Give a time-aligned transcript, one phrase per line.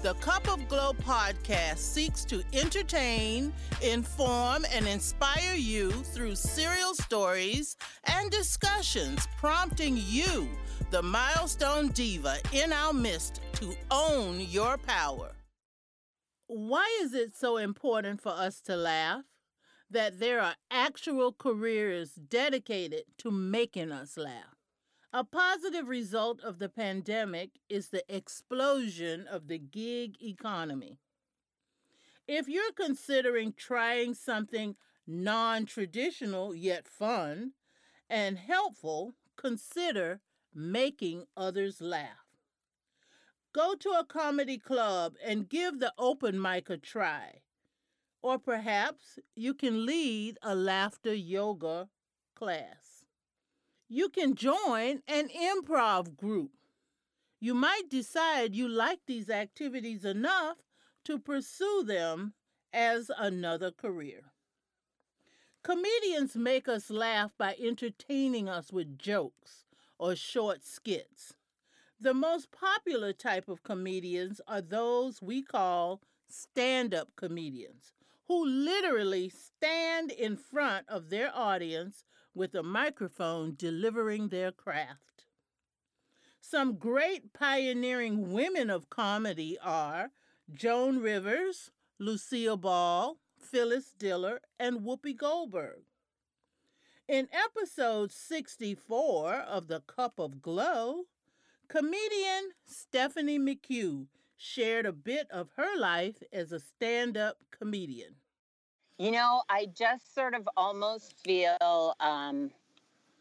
[0.00, 3.52] The Cup of Glo podcast seeks to entertain,
[3.82, 10.48] inform, and inspire you through serial stories and discussions, prompting you,
[10.92, 15.32] the milestone diva in our midst, to own your power.
[16.46, 19.24] Why is it so important for us to laugh?
[19.90, 24.57] That there are actual careers dedicated to making us laugh.
[25.12, 30.98] A positive result of the pandemic is the explosion of the gig economy.
[32.26, 34.76] If you're considering trying something
[35.06, 37.52] non traditional yet fun
[38.10, 40.20] and helpful, consider
[40.54, 42.36] making others laugh.
[43.54, 47.40] Go to a comedy club and give the open mic a try.
[48.20, 51.88] Or perhaps you can lead a laughter yoga
[52.34, 52.87] class
[53.88, 56.50] you can join an improv group.
[57.40, 60.58] You might decide you like these activities enough
[61.04, 62.34] to pursue them
[62.72, 64.32] as another career.
[65.62, 69.64] Comedians make us laugh by entertaining us with jokes
[69.98, 71.34] or short skits.
[72.00, 77.92] The most popular type of comedians are those we call stand up comedians,
[78.28, 82.04] who literally stand in front of their audience
[82.38, 85.24] with a microphone delivering their craft.
[86.40, 90.12] Some great pioneering women of comedy are
[90.54, 95.82] Joan Rivers, Lucille Ball, Phyllis Diller, and Whoopi Goldberg.
[97.08, 101.06] In episode 64 of The Cup of Glo,
[101.68, 108.14] comedian Stephanie McHugh shared a bit of her life as a stand up comedian.
[109.00, 112.50] You know, I just sort of almost feel um,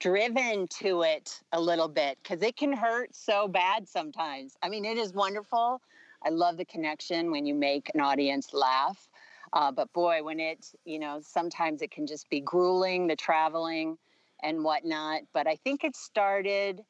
[0.00, 4.54] driven to it a little bit because it can hurt so bad sometimes.
[4.62, 5.80] I mean, it is wonderful.
[6.22, 9.08] I love the connection when you make an audience laugh.
[9.54, 13.96] Uh, but boy, when it, you know, sometimes it can just be grueling, the traveling
[14.42, 15.22] and whatnot.
[15.32, 16.82] But I think it started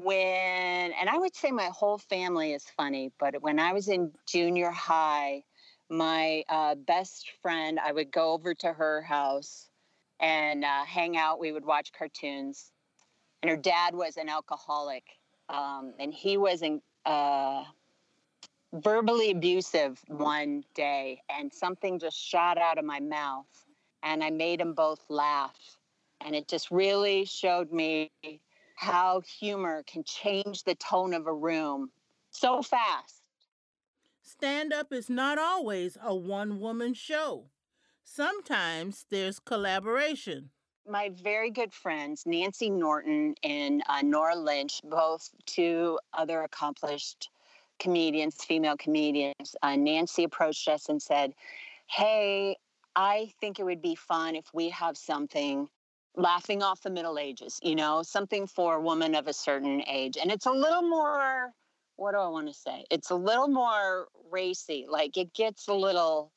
[0.00, 4.12] when, and I would say my whole family is funny, but when I was in
[4.26, 5.42] junior high,
[5.92, 9.68] my uh, best friend, I would go over to her house
[10.20, 11.38] and uh, hang out.
[11.38, 12.72] We would watch cartoons.
[13.42, 15.02] And her dad was an alcoholic,
[15.48, 17.64] um, and he was in, uh,
[18.72, 23.46] verbally abusive one day, and something just shot out of my mouth,
[24.02, 25.58] and I made them both laugh.
[26.24, 28.12] And it just really showed me
[28.76, 31.90] how humor can change the tone of a room
[32.30, 33.21] so fast
[34.32, 37.50] stand up is not always a one woman show.
[38.02, 40.50] Sometimes there's collaboration.
[40.88, 47.30] My very good friends, Nancy Norton and uh, Nora Lynch, both two other accomplished
[47.78, 51.34] comedians, female comedians, uh, Nancy approached us and said,
[51.86, 52.56] Hey,
[52.96, 55.68] I think it would be fun if we have something
[56.16, 60.16] laughing off the Middle Ages, you know, something for a woman of a certain age.
[60.20, 61.52] And it's a little more
[61.96, 62.84] what do I want to say?
[62.90, 64.86] It's a little more racy.
[64.88, 66.32] Like it gets a little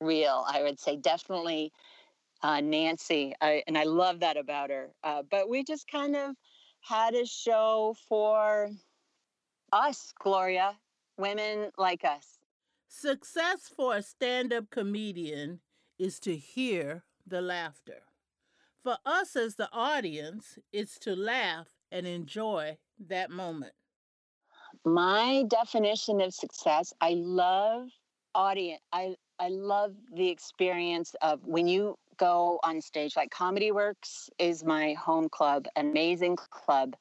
[0.00, 0.44] real.
[0.46, 1.72] I would say definitely
[2.42, 4.90] uh, Nancy, I, and I love that about her.
[5.02, 6.34] Uh, but we just kind of
[6.80, 8.70] had a show for
[9.72, 10.76] us, Gloria,
[11.18, 12.38] women like us.
[12.88, 15.60] Success for a stand up comedian
[15.98, 18.02] is to hear the laughter.
[18.82, 23.72] For us as the audience, it's to laugh and enjoy that moment
[24.86, 27.88] my definition of success i love
[28.34, 34.30] audience i i love the experience of when you go on stage like comedy works
[34.38, 36.94] is my home club amazing club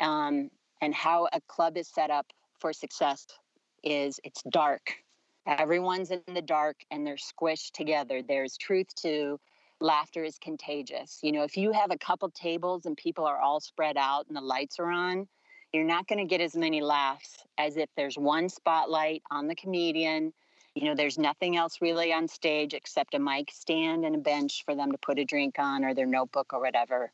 [0.00, 0.50] um,
[0.80, 2.26] and how a club is set up
[2.58, 3.26] for success
[3.82, 4.94] is it's dark.
[5.46, 8.20] Everyone's in the dark and they're squished together.
[8.22, 9.38] There's truth to
[9.80, 11.20] laughter is contagious.
[11.22, 14.36] You know if you have a couple tables and people are all spread out and
[14.36, 15.28] the lights are on
[15.72, 19.54] you're not going to get as many laughs as if there's one spotlight on the
[19.54, 20.32] comedian.
[20.74, 24.62] You know, there's nothing else really on stage except a mic stand and a bench
[24.64, 27.10] for them to put a drink on or their notebook or whatever.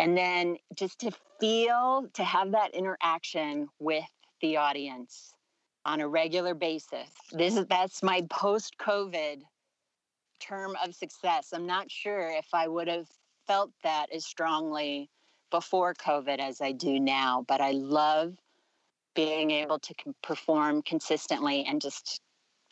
[0.00, 4.04] And then just to feel, to have that interaction with
[4.40, 5.34] the audience
[5.84, 7.10] on a regular basis.
[7.32, 9.42] This is that's my post-COVID
[10.40, 11.48] term of success.
[11.52, 13.06] I'm not sure if I would have
[13.46, 15.10] felt that as strongly
[15.54, 18.34] before COVID as I do now, but I love
[19.14, 22.20] being able to perform consistently and just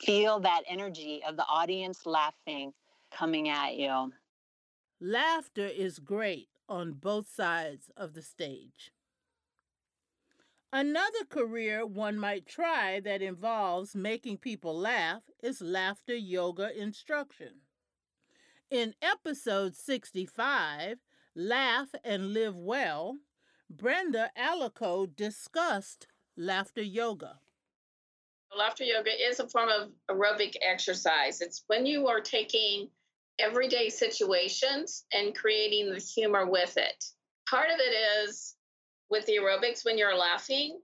[0.01, 2.73] feel that energy of the audience laughing
[3.17, 4.11] coming at you.
[5.01, 8.91] Laughter is great on both sides of the stage.
[10.73, 17.61] Another career one might try that involves making people laugh is laughter yoga instruction.
[18.73, 20.99] In episode 65,
[21.35, 23.17] Laugh and Live Well,
[23.71, 26.07] Brenda Alico discussed
[26.37, 27.39] laughter yoga.
[28.55, 31.41] Laughter yoga is a form of aerobic exercise.
[31.41, 32.91] It's when you are taking
[33.39, 37.03] everyday situations and creating the humor with it.
[37.49, 38.57] Part of it is
[39.09, 40.81] with the aerobics when you're laughing,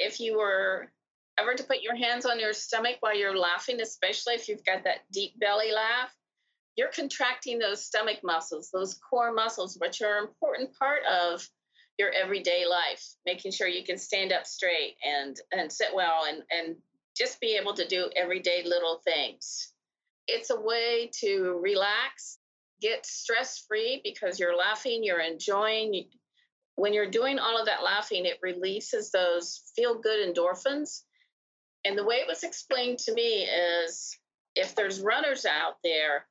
[0.00, 0.90] if you were
[1.38, 4.82] ever to put your hands on your stomach while you're laughing, especially if you've got
[4.82, 6.12] that deep belly laugh,
[6.76, 11.46] you're contracting those stomach muscles, those core muscles, which are an important part of
[11.98, 16.42] your everyday life, making sure you can stand up straight and and sit well and
[16.50, 16.76] and
[17.16, 19.72] just be able to do everyday little things.
[20.26, 22.38] It's a way to relax,
[22.80, 26.04] get stress free because you're laughing, you're enjoying,
[26.76, 31.02] when you're doing all of that laughing, it releases those feel good endorphins.
[31.84, 34.16] And the way it was explained to me is
[34.54, 36.26] if there's runners out there,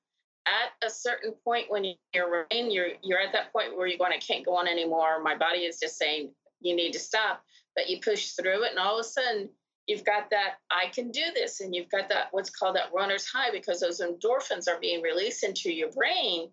[0.47, 4.13] at a certain point when you're running, you're you're at that point where you're going,
[4.13, 5.21] I can't go on anymore.
[5.21, 7.43] My body is just saying you need to stop.
[7.75, 9.49] But you push through it, and all of a sudden
[9.87, 13.25] you've got that I can do this, and you've got that what's called that runner's
[13.25, 16.49] high because those endorphins are being released into your brain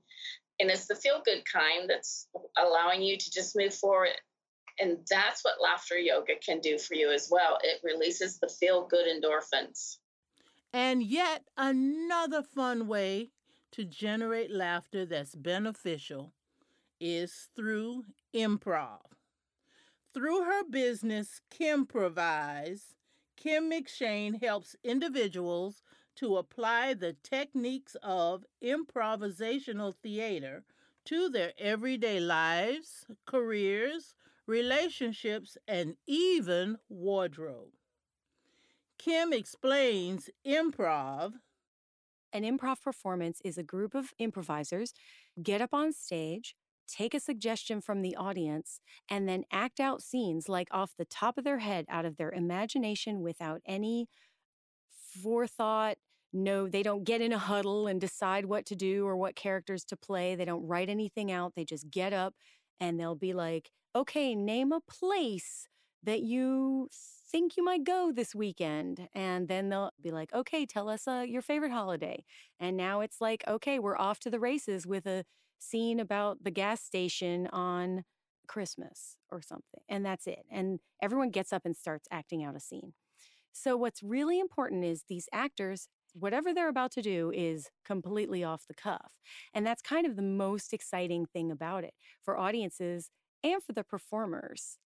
[0.60, 4.10] and it's the feel good kind that's allowing you to just move forward
[4.80, 8.86] and that's what laughter yoga can do for you as well it releases the feel
[8.86, 9.96] good endorphins
[10.72, 13.30] and yet another fun way
[13.72, 16.32] to generate laughter that's beneficial
[17.00, 18.04] is through
[18.34, 19.00] improv
[20.14, 22.94] through her business Kimprovise
[23.36, 25.82] kim mcshane helps individuals
[26.16, 30.64] to apply the techniques of improvisational theater
[31.04, 34.14] to their everyday lives, careers,
[34.46, 37.70] relationships, and even wardrobe.
[38.98, 41.34] Kim explains improv.
[42.32, 44.92] An improv performance is a group of improvisers
[45.42, 46.54] get up on stage,
[46.86, 48.80] take a suggestion from the audience,
[49.10, 52.30] and then act out scenes like off the top of their head out of their
[52.30, 54.08] imagination without any
[55.22, 55.96] forethought,
[56.32, 59.84] no, they don't get in a huddle and decide what to do or what characters
[59.84, 60.34] to play.
[60.34, 61.54] They don't write anything out.
[61.54, 62.34] They just get up
[62.80, 65.66] and they'll be like, okay, name a place
[66.02, 66.88] that you
[67.30, 69.08] think you might go this weekend.
[69.14, 72.24] And then they'll be like, okay, tell us uh, your favorite holiday.
[72.58, 75.24] And now it's like, okay, we're off to the races with a
[75.58, 78.04] scene about the gas station on
[78.46, 79.82] Christmas or something.
[79.88, 80.44] And that's it.
[80.50, 82.94] And everyone gets up and starts acting out a scene.
[83.52, 88.66] So, what's really important is these actors whatever they're about to do is completely off
[88.66, 89.12] the cuff.
[89.54, 93.10] And that's kind of the most exciting thing about it for audiences
[93.42, 94.78] and for the performers.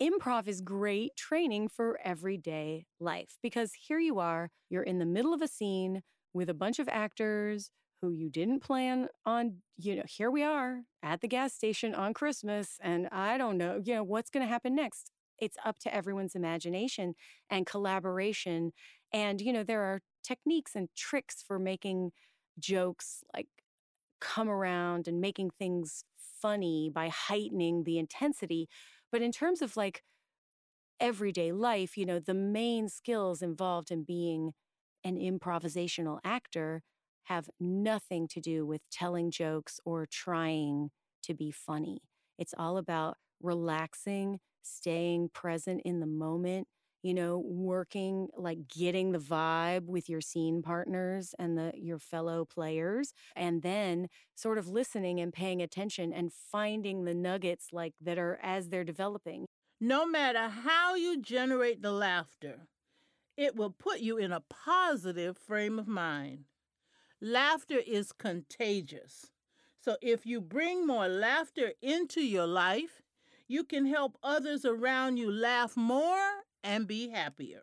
[0.00, 5.34] Improv is great training for everyday life because here you are, you're in the middle
[5.34, 6.02] of a scene
[6.32, 10.82] with a bunch of actors who you didn't plan on, you know, here we are
[11.02, 14.48] at the gas station on Christmas, and I don't know, you know, what's going to
[14.52, 15.10] happen next.
[15.40, 17.14] It's up to everyone's imagination
[17.50, 18.72] and collaboration.
[19.12, 22.12] And, you know, there are techniques and tricks for making
[22.60, 23.48] jokes like
[24.20, 26.04] come around and making things
[26.40, 28.68] funny by heightening the intensity.
[29.12, 30.02] But in terms of like
[31.00, 34.52] everyday life, you know, the main skills involved in being
[35.04, 36.82] an improvisational actor
[37.24, 40.90] have nothing to do with telling jokes or trying
[41.22, 42.00] to be funny.
[42.38, 46.66] It's all about relaxing, staying present in the moment,
[47.02, 52.44] you know, working like getting the vibe with your scene partners and the your fellow
[52.44, 58.18] players and then sort of listening and paying attention and finding the nuggets like that
[58.18, 59.46] are as they're developing.
[59.80, 62.66] No matter how you generate the laughter,
[63.36, 66.44] it will put you in a positive frame of mind.
[67.20, 69.30] Laughter is contagious.
[69.80, 73.02] So if you bring more laughter into your life,
[73.46, 77.62] you can help others around you laugh more and be happier.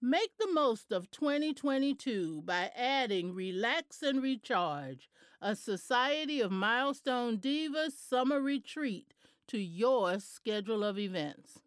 [0.00, 5.08] Make the most of 2022 by adding Relax and Recharge,
[5.40, 9.14] a Society of Milestone Divas summer retreat
[9.48, 11.60] to your schedule of events.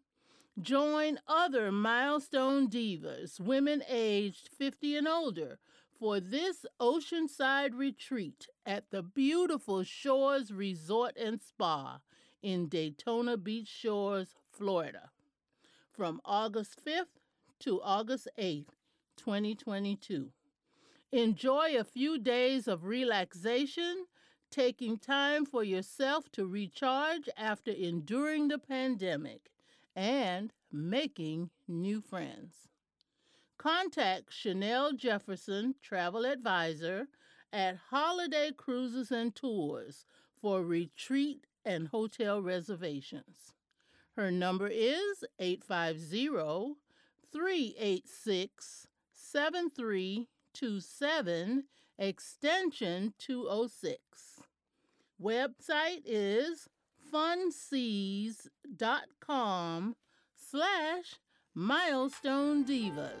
[0.60, 5.58] Join other milestone divas, women aged 50 and older,
[5.98, 12.00] for this oceanside retreat at the beautiful Shores Resort and Spa
[12.42, 15.10] in Daytona Beach Shores, Florida,
[15.98, 17.18] from August 5th
[17.58, 18.68] to August 8th,
[19.16, 20.30] 2022.
[21.10, 24.06] Enjoy a few days of relaxation,
[24.48, 29.50] taking time for yourself to recharge after enduring the pandemic
[29.96, 32.68] and making new friends.
[33.58, 37.08] Contact Chynell Jefferson, travel advisor,
[37.52, 40.06] at Holiday Cruises and Tours
[40.40, 43.52] for retreat and hotel reservations.
[44.18, 46.74] Her number is 850
[47.30, 51.64] 386 7327,
[52.00, 54.40] extension 206.
[55.22, 56.68] Website is
[57.14, 59.94] funseas.com
[60.34, 61.14] slash
[61.54, 63.12] milestone divas.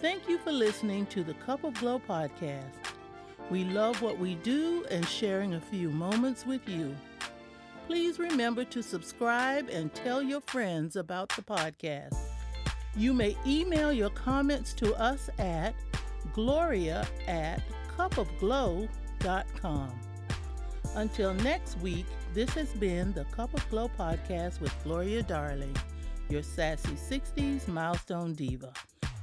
[0.00, 2.70] Thank you for listening to the Cup of Glo podcast.
[3.50, 6.94] We love what we do and sharing a few moments with you.
[7.86, 12.18] Please remember to subscribe and tell your friends about the podcast.
[12.96, 15.72] You may email your comments to us at
[16.32, 17.62] gloria at
[17.96, 20.00] cupofglo.com.
[20.96, 25.76] Until next week, this has been the Cup of Glo podcast with Gloria Darling,
[26.28, 28.72] your sassy 60s milestone diva,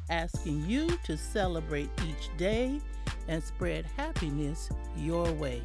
[0.10, 2.80] asking you to celebrate each day
[3.28, 5.62] and spread happiness your way.